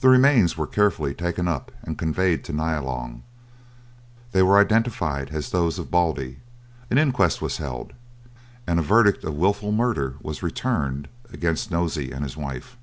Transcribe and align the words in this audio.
The 0.00 0.08
remains 0.08 0.56
were 0.56 0.66
carefully 0.66 1.14
taken 1.14 1.46
up 1.46 1.70
and 1.82 1.96
conveyed 1.96 2.42
to 2.42 2.52
Nyalong; 2.52 3.22
they 4.32 4.42
were 4.42 4.58
identified 4.58 5.28
as 5.30 5.50
those 5.50 5.78
of 5.78 5.88
Baldy; 5.88 6.40
an 6.90 6.98
inquest 6.98 7.40
was 7.40 7.58
held, 7.58 7.92
and 8.66 8.80
a 8.80 8.82
verdict 8.82 9.22
of 9.22 9.34
wilful 9.36 9.70
murder 9.70 10.16
was 10.20 10.42
returned 10.42 11.06
against 11.32 11.70
Nosey 11.70 12.10
and 12.10 12.24
his 12.24 12.36
wife. 12.36 12.76